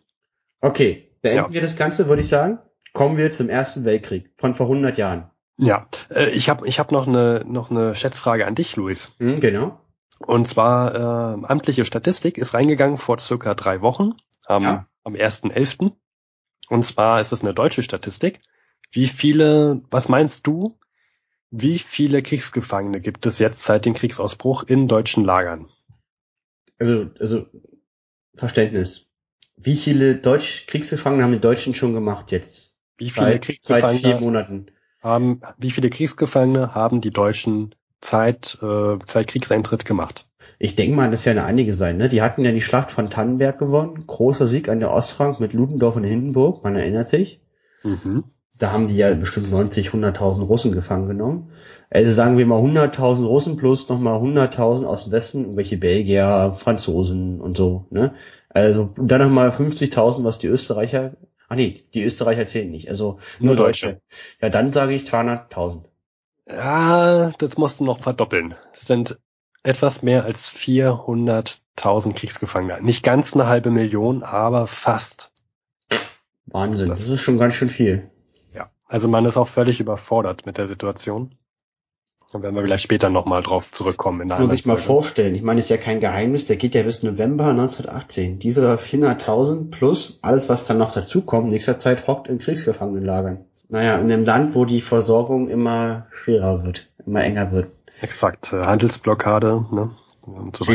[0.60, 1.52] Okay, beenden Ja.
[1.52, 2.58] wir das Ganze, würde ich sagen.
[2.92, 5.30] Kommen wir zum Ersten Weltkrieg von vor 100 Jahren.
[5.58, 9.12] Ja, äh, ich habe ich hab noch eine noch eine Schätzfrage an dich, Luis.
[9.18, 9.80] Hm, genau.
[10.20, 14.14] Und zwar äh, amtliche Statistik ist reingegangen vor circa drei Wochen
[14.46, 14.86] am, Ja.
[15.04, 15.92] am 1.11.
[16.68, 18.40] Und zwar ist es eine deutsche Statistik.
[18.90, 20.78] Wie viele, was meinst du,
[21.50, 25.68] wie viele Kriegsgefangene gibt es jetzt seit dem Kriegsausbruch in deutschen Lagern?
[26.78, 27.46] Also, also
[28.34, 29.06] Verständnis.
[29.56, 32.76] Wie viele Deutsch Kriegsgefangene haben die Deutschen schon gemacht jetzt?
[32.96, 34.66] Wie viele Seit, seit vier Kriegsgefangene Monaten.
[35.00, 40.28] haben, wie viele Kriegsgefangene haben die Deutschen seit, äh, seit Kriegseintritt gemacht?
[40.60, 41.96] Ich denke mal, das werden einige sein.
[41.96, 42.08] Ne?
[42.08, 44.06] Die hatten ja die Schlacht von Tannenberg gewonnen.
[44.06, 46.64] Großer Sieg an der Ostfrank mit Ludendorff und Hindenburg.
[46.64, 47.40] Man erinnert sich.
[47.82, 48.24] Mhm.
[48.58, 51.52] Da haben die ja bestimmt 90, 100.000 Russen gefangen genommen.
[51.90, 57.40] Also sagen wir mal 100.000 Russen plus nochmal 100.000 aus dem Westen, irgendwelche Belgier, Franzosen
[57.40, 57.86] und so.
[57.90, 58.14] Ne?
[58.50, 61.12] Also dann nochmal 50.000, was die Österreicher.
[61.48, 62.88] Ah nee, die Österreicher zählen nicht.
[62.90, 63.86] Also nur, Nur Deutsche.
[63.86, 64.00] Deutsche.
[64.42, 65.84] Ja, dann sage ich 200.000.
[66.50, 68.54] Ja, das musst du noch verdoppeln.
[68.72, 69.18] Es sind
[69.62, 72.82] etwas mehr als 400.000 Kriegsgefangene.
[72.82, 75.30] Nicht ganz eine halbe Million, aber fast.
[76.46, 76.88] Wahnsinn.
[76.88, 78.10] Das- Das ist schon ganz schön viel.
[78.88, 81.34] Also man ist auch völlig überfordert mit der Situation.
[82.32, 84.86] Da werden wir vielleicht später nochmal drauf zurückkommen in der Muss ich mal Folge.
[84.86, 85.34] vorstellen.
[85.34, 88.38] Ich meine, ist ja kein Geheimnis, der geht ja bis November 1918.
[88.38, 93.44] Diese 400.000 plus alles, was dann noch dazukommt, nächster Zeit hockt in Kriegsgefangenenlagern.
[93.70, 97.68] Naja, in einem Land, wo die Versorgung immer schwerer wird, immer enger wird.
[98.00, 98.52] Exakt.
[98.52, 99.90] äh, Handelsblockade, ne?
[100.22, 100.70] Und so.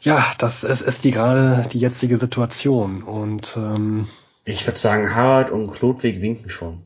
[0.00, 3.02] Ja, das ist, ist die gerade die jetzige Situation.
[3.02, 4.08] Und ähm,
[4.44, 6.82] Ich würde sagen, Harald und Klodwig winken schon.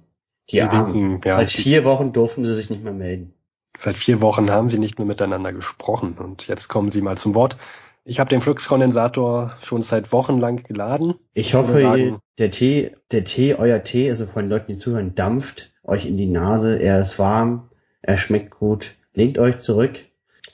[0.50, 1.36] Die, Die winken, ja.
[1.36, 3.34] Seit vier Wochen durften sie sich nicht mehr melden.
[3.76, 6.16] seit vier Wochen haben sie nicht mehr miteinander gesprochen.
[6.18, 7.56] Und jetzt kommen sie mal zum Wort.
[8.04, 11.14] Ich habe den Fluxkondensator schon seit Wochen lang geladen.
[11.34, 15.14] Ich hoffe, sagen- der Tee, der Tee, euer Tee, also von den Leuten, die zuhören,
[15.14, 16.78] dampft euch in die Nase.
[16.80, 17.68] Er ist warm,
[18.00, 18.94] er schmeckt gut.
[19.12, 20.00] Lehnt euch zurück.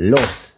[0.00, 0.50] los.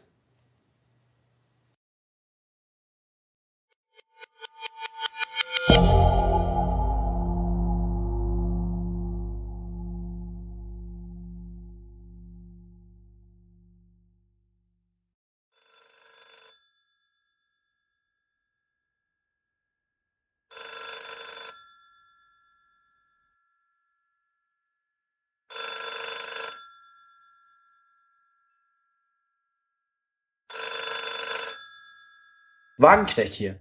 [32.83, 33.57] Wagenknecht hier.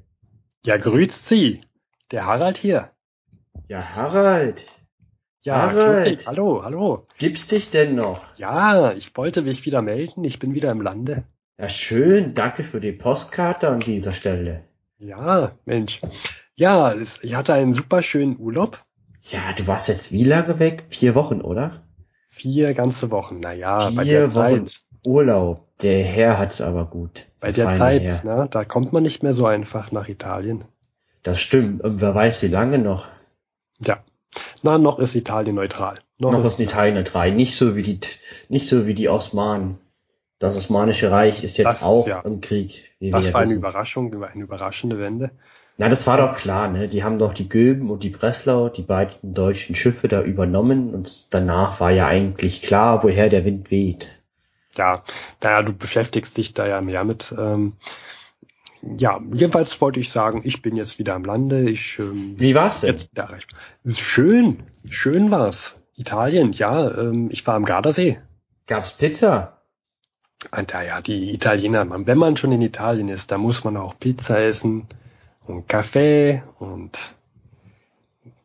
[0.65, 1.61] Ja, grüßt Sie.
[2.11, 2.91] Der Harald hier.
[3.67, 4.65] Ja, Harald,
[5.43, 6.05] Ja, Harald.
[6.09, 7.07] Ludwig, hallo, hallo.
[7.17, 8.21] gibt's dich denn noch?
[8.37, 10.23] Ja, ich wollte mich wieder melden.
[10.23, 11.23] Ich bin wieder im Lande.
[11.57, 14.63] Ja, schön, danke für die Postkarte an dieser Stelle.
[14.97, 16.01] Ja, Mensch.
[16.55, 18.83] Ja, es, ich hatte einen super schönen Urlaub.
[19.23, 20.85] Ja, du warst jetzt wie lange weg?
[20.89, 21.83] Vier Wochen, oder?
[22.29, 23.39] Vier ganze Wochen.
[23.39, 24.65] Naja, bei Vier der Wochen.
[24.65, 24.81] Zeit.
[25.03, 25.65] Urlaub.
[25.81, 27.27] Der Herr hat's aber gut.
[27.39, 28.37] Bei der Zeit, Herr.
[28.37, 30.63] ne, da kommt man nicht mehr so einfach nach Italien.
[31.23, 31.83] Das stimmt.
[31.83, 33.07] Und wer weiß, wie lange noch.
[33.79, 34.03] Ja.
[34.63, 35.99] Na, noch ist Italien neutral.
[36.19, 37.31] Noch, Noch ist Italien drei.
[37.31, 37.99] Nicht so wie die,
[38.47, 39.79] nicht so wie die Osmanen.
[40.37, 42.19] Das Osmanische Reich ist jetzt Das, auch ja.
[42.21, 42.91] im Krieg.
[42.99, 43.59] Das war eine wissen.
[43.59, 45.31] Überraschung, eine überraschende Wende.
[45.77, 46.87] Na, das war doch klar, ne?
[46.87, 51.33] Die haben doch die Göben und die Breslau, die beiden deutschen Schiffe da übernommen und
[51.33, 54.09] danach war ja eigentlich klar, woher der Wind weht.
[54.77, 55.03] Ja,
[55.41, 57.33] naja, du beschäftigst dich da ja mehr mit.
[57.37, 57.73] Ähm,
[58.81, 61.69] ja, jedenfalls wollte ich sagen, ich bin jetzt wieder im Lande.
[61.69, 62.99] Ich ähm, Wie war's denn?
[63.13, 63.53] erreicht.
[63.85, 65.79] Schön, schön war's.
[65.95, 66.89] Italien, ja.
[66.97, 68.19] Ähm, ich war am Gardasee.
[68.65, 69.61] Gab's Pizza?
[70.49, 73.77] Und ja, ja, die Italiener, man, wenn man schon in Italien ist, da muss man
[73.77, 74.87] auch Pizza essen
[75.45, 77.13] und Kaffee und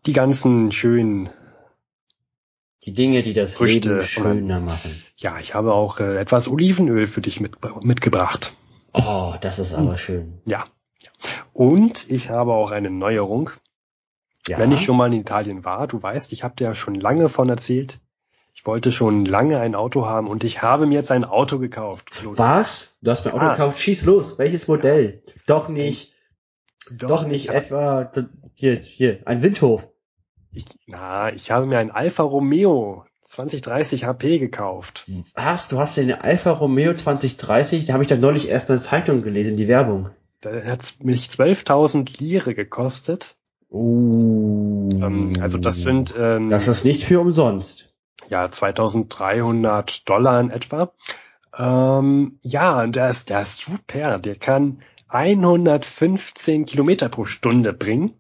[0.05, 1.31] die ganzen schönen,
[2.87, 5.03] Die Dinge, die das Früchte Leben schöner machen.
[5.17, 8.55] ja, ich habe auch äh, etwas Olivenöl für dich mit, mitgebracht.
[8.93, 10.41] Oh, das ist aber schön.
[10.47, 10.65] Ja.
[11.53, 13.51] Und ich habe auch eine Neuerung.
[14.47, 14.59] Ja.
[14.59, 17.29] Wenn ich schon mal in Italien war, du weißt, ich habe dir ja schon lange
[17.29, 17.99] von erzählt.
[18.55, 22.11] Ich wollte schon lange ein Auto haben und ich habe mir jetzt ein Auto gekauft.
[22.13, 22.39] Claude.
[22.39, 22.95] Was?
[23.03, 23.53] Du hast mein Auto Ah.
[23.53, 23.81] gekauft?
[23.81, 24.39] Schieß los.
[24.39, 25.23] Welches Modell?
[25.47, 26.15] Doch nicht.
[26.91, 28.11] Doch, nicht ich, etwa,
[28.55, 29.89] hier, hier, ein Windhof.
[30.57, 35.05] Ich, na, ich habe mir ein Alfa Romeo 2030 HP gekauft.
[35.35, 35.69] Was?
[35.69, 37.85] Du hast den Alfa Romeo 2030?
[37.85, 40.09] Da habe ich dann neulich erst in der Zeitung gelesen, die Werbung.
[40.43, 43.37] Der hat mich 12.000 Lire gekostet.
[43.71, 44.89] Uh.
[44.93, 47.93] Ähm, also das sind ähm, Das ist nicht für umsonst.
[48.29, 50.93] ja 2.300 Dollar in etwa.
[51.59, 54.19] Ähm, ja, und der ist, der ist super.
[54.19, 58.15] Der kann 115 Kilometer pro Stunde bringen.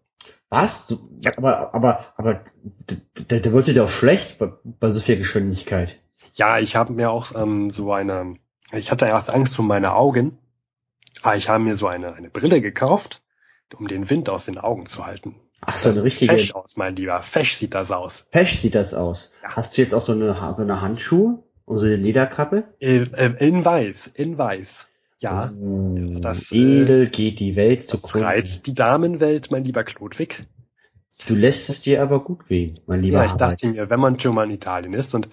[0.48, 0.94] Was?
[1.22, 2.44] Ja, aber, aber, aber,
[2.90, 6.00] d- d- der wird dir doch schlecht bei, bei so viel Geschwindigkeit.
[6.35, 8.37] Ja, ich habe mir auch ähm, so eine,
[8.72, 10.38] ich hatte erst Angst um meine Augen,
[11.22, 13.22] aber ich habe mir so eine, eine Brille gekauft,
[13.76, 15.35] um den Wind aus den Augen zu halten.
[15.62, 16.32] Ach so, eine richtige.
[16.37, 17.22] fesch aus, mein Lieber.
[17.22, 18.26] Fesch sieht das aus.
[18.30, 19.32] Fesch sieht das aus.
[19.42, 19.56] Ja.
[19.56, 21.42] Hast du jetzt auch so eine, so eine Handschuhe?
[21.64, 22.62] Und so eine Lederkappe?
[22.78, 24.87] Äh, äh, In weiß, in weiß.
[25.18, 28.26] Ja, Oh, das, äh, edel geht die Welt das zugrunde.
[28.26, 30.46] reizt die Damenwelt, mein lieber Klodwig.
[31.26, 33.62] Du lässt es dir aber gut wehen, mein lieber Ja, ich Harald.
[33.62, 35.31] dachte mir, wenn man schon mal in Italien ist und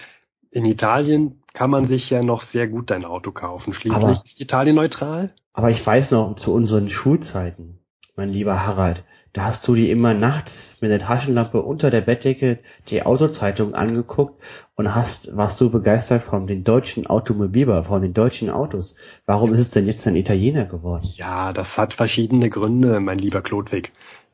[0.51, 3.73] in Italien kann man sich ja noch sehr gut ein Auto kaufen.
[3.73, 5.33] Schließlich Aber- ist Italien neutral.
[5.51, 7.79] Aber ich weiß noch, zu unseren Schulzeiten,
[8.15, 12.59] mein lieber Harald, da hast du dir immer nachts mit der Taschenlampe unter der Bettdecke
[12.89, 14.39] die Autozeitung angeguckt
[14.75, 18.95] und hast, warst so begeistert von den deutschen Automobilbau, von den deutschen Autos.
[19.25, 21.09] Warum ist es denn jetzt ein Italiener geworden?
[21.15, 23.91] Ja, das hat verschiedene Gründe, mein lieber Klodwig.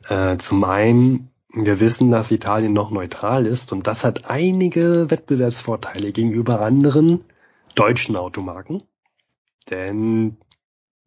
[0.10, 6.12] Äh, zum einen, wir wissen, dass Italien noch neutral ist und das hat einige Wettbewerbsvorteile
[6.12, 7.24] gegenüber anderen
[7.74, 8.84] deutschen Automarken.
[9.70, 10.38] Denn,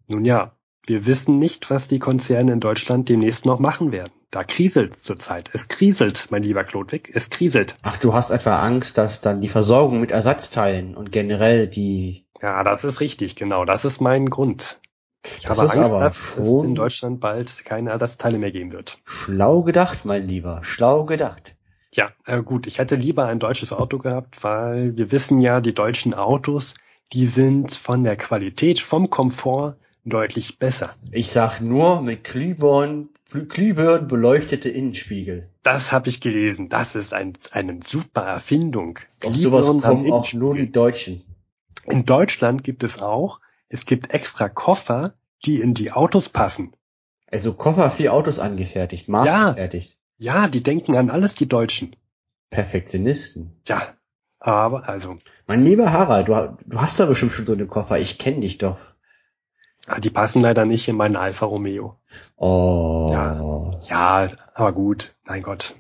[0.07, 0.53] nun ja,
[0.87, 4.13] wir wissen nicht, was die Konzerne in Deutschland demnächst noch machen werden.
[4.31, 5.51] Da kriselt zurzeit.
[5.53, 7.77] Es kriselt, mein lieber Klodwig, es kriselt.
[7.83, 12.65] Ach, du hast etwa Angst, dass dann die Versorgung mit Ersatzteilen und generell die, Ja,
[12.65, 13.65] das ist richtig, genau.
[13.65, 14.81] Das ist mein Grund.
[15.25, 18.99] Ich Das habe Angst, dass es in Deutschland bald keine Ersatzteile mehr geben wird.
[19.05, 21.55] schlau gedacht, mein Lieber, schlau gedacht.
[21.93, 25.75] Ja, äh, gut, ich hätte lieber ein deutsches Auto gehabt, weil wir wissen ja, die
[25.75, 26.75] deutschen Autos,
[27.13, 30.95] die sind von der Qualität, vom Komfort deutlich besser.
[31.11, 35.49] Ich sag nur mit Glühbirnen, Glühbirnen beleuchtete Innenspiegel.
[35.63, 36.69] Das habe ich gelesen.
[36.69, 38.99] Das ist ein, eine super Erfindung.
[39.25, 40.71] Auf sowas kommen auch nur die.
[40.71, 41.23] Deutschen.
[41.87, 46.73] In Deutschland gibt es auch, es gibt extra Koffer, die in die Autos passen.
[47.27, 49.97] Also Koffer für Autos angefertigt, maßgefertigt.
[50.19, 51.97] Ja, die denken an alles, die Deutschen.
[52.51, 53.61] Perfektionisten.
[53.67, 53.83] Ja,
[54.39, 58.19] aber also, Mein lieber Harald, du, du hast da bestimmt schon so eine Koffer, ich
[58.19, 58.79] kenne dich doch.
[59.87, 61.97] Ah, die passen leider nicht in meinen Alfa Romeo.
[62.37, 63.11] Oh.
[63.13, 63.81] Ja.
[63.89, 65.75] Ja, aber gut, mein Gott.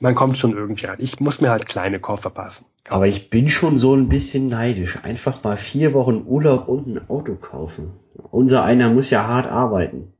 [0.00, 0.96] Man kommt schon irgendwie rein.
[0.98, 2.66] Ich muss mir halt kleine Koffer passen.
[2.88, 4.98] Aber ich bin schon so ein bisschen neidisch.
[5.04, 7.92] Einfach mal vier Wochen Urlaub und ein Auto kaufen.
[8.30, 10.12] Unser einer muss ja hart arbeiten.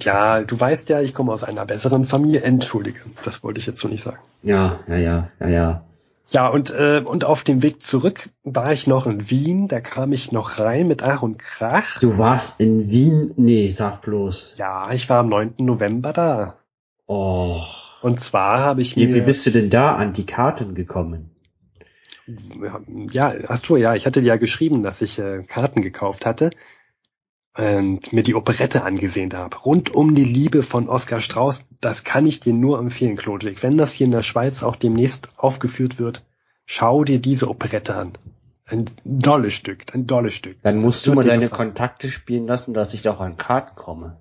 [0.00, 2.42] Ja, du weißt ja, ich komme aus einer besseren Familie.
[2.42, 4.18] Entschuldige, das wollte ich jetzt so nicht sagen.
[4.42, 5.84] Ja, ja, ja, ja, ja.
[6.28, 9.68] Ja, und, äh, und auf dem Weg zurück war ich noch in Wien.
[9.68, 11.98] Da kam ich noch rein mit Ach und Krach.
[12.00, 13.32] Du warst in Wien?
[13.36, 14.56] Nee, sag bloß.
[14.56, 15.54] Ja, ich war am 9.
[15.58, 16.56] November da.
[17.06, 17.60] Oh.
[18.00, 19.14] Und zwar habe ich mir...
[19.14, 21.30] wie bist du denn da an die Karten gekommen?
[23.10, 26.50] Ja, ach so, ja, ich hatte dir ja geschrieben, dass ich äh, Karten gekauft hatte
[27.56, 29.56] und mir die Operette angesehen habe.
[29.58, 33.62] Rund um die Liebe von Oskar Strauß, das kann ich dir nur empfehlen, Klodwig.
[33.62, 36.24] Wenn das hier in der Schweiz auch demnächst aufgeführt wird,
[36.64, 38.12] schau dir diese Operette an.
[38.64, 40.56] Ein dolles Stück, ein dolles Stück.
[40.62, 41.70] Dann musst du mal deine gefallen.
[41.70, 44.18] Kontakte spielen lassen, dass ich auch an Karten komme.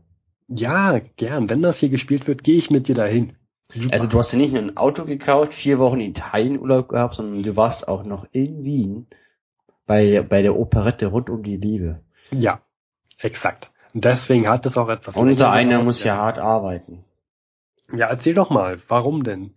[0.49, 1.49] Ja, gern.
[1.49, 3.33] Wenn das hier gespielt wird, gehe ich mit dir dahin.
[3.69, 3.93] Super.
[3.93, 7.41] Also du hast ja nicht nur ein Auto gekauft, vier Wochen Italien Urlaub gehabt, sondern
[7.41, 9.07] du warst auch noch in Wien
[9.85, 12.01] bei, bei der Operette rund um die Liebe.
[12.31, 12.59] ja,
[13.25, 13.71] exakt.
[13.93, 15.17] Und deswegen hat es auch etwas.
[15.17, 17.03] Unser einer muss ja hart arbeiten.
[17.93, 19.53] Ja, erzähl doch mal, warum denn?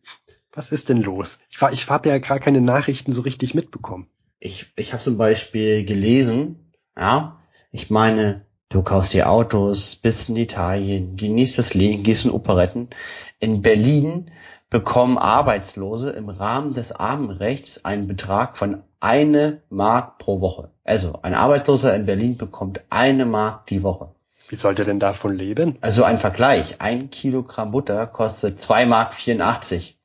[0.53, 1.39] Was ist denn los?
[1.51, 4.09] Ich, war- ich habe ja gar keine Nachrichten so richtig mitbekommen.
[4.41, 10.37] Ich, ich habe zum Beispiel gelesen, ja, ich meine, du kaufst dir Autos, bist in
[10.37, 12.91] Italien, genießt das Leben, gehst in Operetten.
[13.39, 14.31] In Berlin
[14.75, 20.73] bekommen Arbeitslose im Rahmen des Armenrechts einen Betrag von eine Mark pro Woche.
[20.83, 24.09] Also ein Arbeitsloser in Berlin bekommt eine Mark die Woche.
[24.49, 25.79] Wie sollte denn davon leben?
[25.81, 26.81] Also ein Vergleich.
[26.81, 29.97] Ein Kilogramm Butter kostet 2 Mark 84.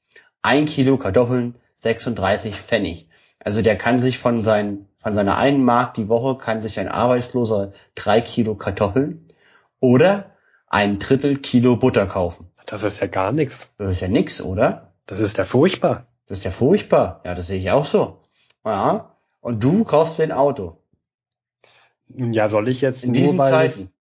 [0.44, 3.10] Ein Kilo Kartoffeln 36 Pfennig.
[3.44, 6.90] Also der kann sich von, seinen, von seiner einen Mark die Woche kann sich ein
[6.90, 9.30] Arbeitsloser drei Kilo Kartoffeln
[9.80, 10.30] oder
[10.68, 12.49] ein Drittel Kilo Butter kaufen.
[12.70, 13.72] Das ist ja gar nichts.
[13.80, 14.94] Das ist ja nix, oder?
[15.08, 16.06] Das ist ja furchtbar.
[16.28, 17.22] Das ist ja furchtbar.
[17.26, 18.20] Ja, das sehe ich auch so.
[18.64, 19.16] Ja.
[19.42, 20.78] Und du kaufst ein Auto.
[22.08, 23.80] Nun Ja, soll ich jetzt In nur, weil Zeiten.
[23.80, 23.96] es,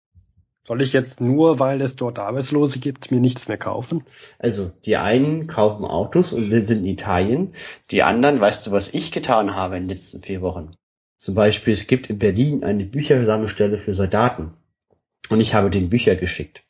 [0.66, 4.02] soll ich jetzt nur, weil es dort Arbeitslose gibt, mir nichts mehr kaufen?
[4.38, 7.52] Also, die einen kaufen Autos und sind in Italien.
[7.90, 10.74] Die anderen, weißt du, was ich getan habe in den letzten vier Wochen?
[11.18, 14.54] Zum Beispiel, es gibt in Berlin eine Büchersammelstelle für Soldaten.
[15.28, 16.62] Und ich habe den Bücher geschickt.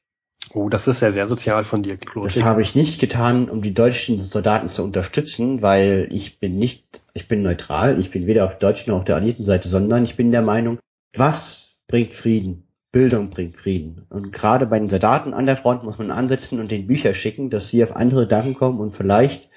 [0.55, 2.45] Oh, das ist ja sehr sozial von dir, Das Klodwig.
[2.45, 7.27] habe ich nicht getan, um die deutschen Soldaten zu unterstützen, weil ich bin nicht, ich
[7.27, 10.14] bin neutral, ich bin weder auf der deutschen noch auf der alliierten Seite, sondern ich
[10.14, 10.79] bin der Meinung,
[11.17, 12.69] was bringt Frieden?
[12.93, 14.07] Bildung bringt Frieden.
[14.11, 17.51] Und gerade bei den Soldaten an der Front muss man ansetzen und den Bücher schicken,
[17.51, 19.51] dass sie auf andere Gedanken kommen und vielleicht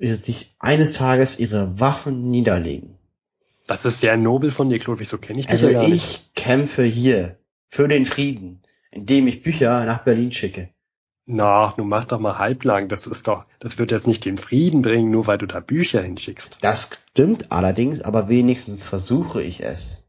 [0.00, 2.98] sich eines Tages ihre Waffen niederlegen.
[3.68, 5.08] Das ist sehr nobel von dir, Klodwig.
[5.08, 7.36] So kenne ich dich Also ja ich kämpfe hier
[7.68, 8.62] für den Frieden,
[8.96, 10.70] indem ich Bücher nach Berlin schicke.
[11.26, 12.88] Na, nun mach doch mal halblang.
[12.88, 16.00] Das ist doch, das wird jetzt nicht den Frieden bringen, nur weil du da Bücher
[16.00, 16.58] hinschickst.
[16.62, 20.04] Das stimmt allerdings, aber wenigstens versuche ich es.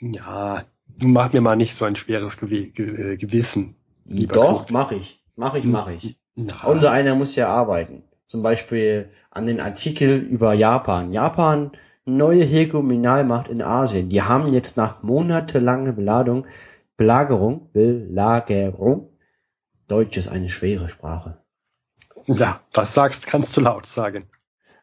[0.00, 0.64] Ja,
[1.00, 3.74] nun mach mir mal nicht so ein schweres Gewi Ge äh, Gewissen.
[4.04, 4.70] Doch, Knut.
[4.70, 5.22] mach ich.
[5.36, 6.18] Mach ich, mach ich.
[6.34, 8.02] Na, Unser einer muss ja arbeiten.
[8.26, 11.12] Zum Beispiel an den Artikel über Japan.
[11.12, 11.70] Japan,
[12.04, 14.08] neue Hegemonalmacht in Asien.
[14.08, 16.46] Die haben jetzt nach monatelanger Beladung,
[16.98, 19.16] Belagerung, Belagerung,
[19.86, 21.38] Deutsch ist eine schwere Sprache.
[22.26, 24.28] ja, was sagst, kannst du laut sagen.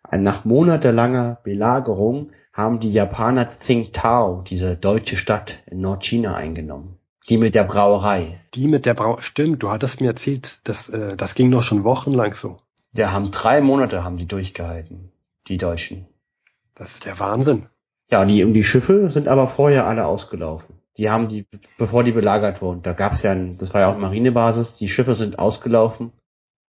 [0.10, 6.99] Nach monatelanger Belagerung haben die Japaner Tsingtao, diese deutsche Stadt in Nordchina, eingenommen.
[7.28, 8.39] Die mit der Brauerei.
[8.54, 11.84] Die mit der Brau, stimmt, du hattest mir erzählt, das, äh, das ging doch schon
[11.84, 12.60] wochenlang so.
[12.93, 15.12] Wir haben drei Monate haben die durchgehalten,
[15.49, 16.08] die Deutschen.
[16.75, 17.67] Das ist der Wahnsinn.
[18.10, 20.80] Ja, die, die Schiffe sind aber vorher alle ausgelaufen.
[20.98, 21.46] Die haben die,
[21.78, 25.16] bevor die belagert wurden, da gab's ja, ein, das war ja auch Marinebasis, die Schiffe
[25.16, 26.14] sind ausgelaufen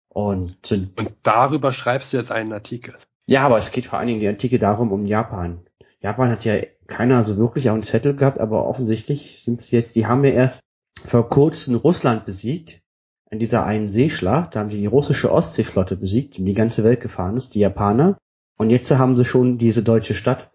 [0.09, 2.97] und sind, Und darüber schreibst du jetzt einen Artikel.
[3.27, 5.61] ja, aber es geht vor allen Dingen die Antike darum, um Japan.
[6.01, 6.57] Japan hat ja
[6.87, 10.33] keiner so wirklich auf dem Zettel gehabt, aber offensichtlich sind sie jetzt, die haben ja
[10.33, 10.61] erst
[11.05, 12.83] vor kurzem Russland besiegt,
[13.31, 16.83] in dieser einen Seeschlacht, da haben die die russische Ostseeflotte besiegt, die in die ganze
[16.83, 18.19] Welt gefahren ist, die Japaner.
[18.59, 20.51] Und jetzt haben sie schon diese deutsche Stadt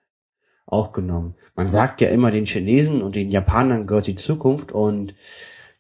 [0.66, 1.36] aufgenommen.
[1.56, 5.14] Man sagt ja immer, den Chinesen und den Japanern gehört die Zukunft und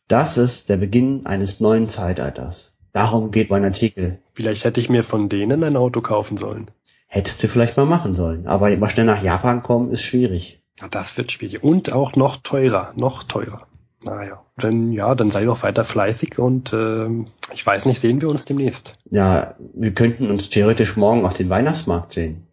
[0.07, 2.75] das ist der Beginn eines neuen Zeitalters.
[2.93, 4.19] Darum geht mein Artikel.
[4.33, 6.71] Vielleicht hätte ich mir von denen ein Auto kaufen sollen.
[7.07, 8.47] Hättest du vielleicht mal machen sollen.
[8.47, 10.61] Aber immer schnell nach Japan kommen ist schwierig.
[10.79, 11.63] Ja, das wird schwierig.
[11.63, 13.67] Und auch noch teurer, noch teurer.
[14.03, 18.29] Naja, dann ja, dann sei doch weiter fleißig und ähm, ich weiß nicht, sehen wir
[18.29, 18.93] uns demnächst.
[19.09, 22.45] Ja, wir könnten uns theoretisch morgen auf den Weihnachtsmarkt sehen.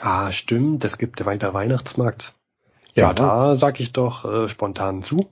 [0.00, 2.34] Ah, stimmt, es gibt weiter Weihnachtsmarkt.
[2.94, 3.12] Ja, Ja.
[3.12, 5.28] da sag ich doch äh, spontan zu.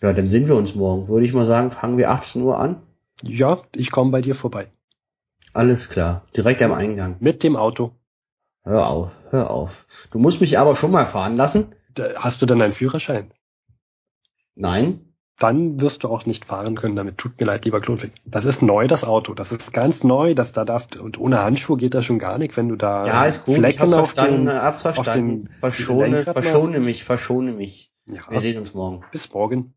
[0.00, 1.08] Ja, dann sehen wir uns morgen.
[1.08, 2.82] Würde ich mal sagen, fangen wir 18 Uhr an.
[3.22, 4.70] Ja, ich komme bei dir vorbei.
[5.52, 6.24] Alles klar.
[6.36, 7.16] Direkt am Eingang.
[7.20, 7.92] Mit dem Auto.
[8.62, 9.86] Hör auf, hör auf.
[10.10, 11.74] Du musst mich aber schon mal fahren lassen.
[11.94, 13.32] Da, hast du denn einen Führerschein?
[14.54, 15.07] Nein.
[15.38, 17.16] Dann wirst du auch nicht fahren können damit.
[17.16, 18.12] Tut mir leid, lieber Klodwig.
[18.24, 19.34] Das ist neu, das Auto.
[19.34, 20.34] Das ist ganz neu.
[20.34, 23.24] Das da darf, und ohne Handschuhe geht das schon gar nicht, wenn du da Ja,
[23.24, 23.56] ist gut.
[23.56, 27.92] Flecken auf den, hab's auf den verschone, verschone mich, verschone mich.
[28.04, 29.04] Wir Ja, sehen uns morgen.
[29.12, 29.74] bis morgen.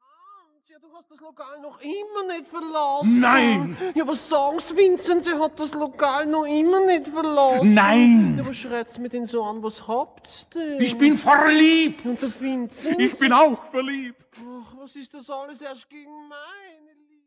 [0.00, 3.20] Hans, ja, du hast das Lokal noch immer nicht verlassen.
[3.20, 3.76] Nein.
[3.94, 5.22] Ja, was sagst du, Vincent?
[5.22, 7.74] Sie hat das Lokal noch immer nicht verlassen.
[7.74, 8.38] Nein.
[8.38, 9.62] Ja, was schreit's mit den so an?
[9.62, 10.80] Was habt's denn?
[10.80, 12.06] Ich bin verliebt.
[12.06, 12.98] Und der Vincent?
[12.98, 14.24] Ich bin auch verliebt.
[14.38, 17.26] Ach, was ist das alles erst gegen meine Liebe?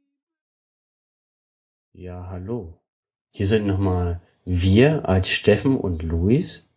[1.93, 2.73] Ja, hallo.
[3.31, 6.67] Hier sind nochmal wir als Steffen und Luis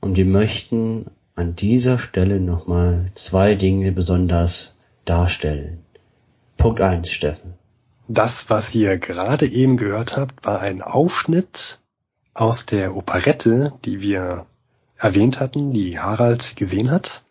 [0.00, 5.84] und wir möchten an dieser Stelle nochmal zwei Dinge besonders darstellen.
[6.56, 7.54] Punkt eins, Steffen.
[8.08, 11.80] Das, was ihr gerade eben gehört habt, war ein Ausschnitt
[12.34, 14.46] aus der Operette, die wir
[14.96, 17.22] erwähnt hatten, die Harald gesehen hat.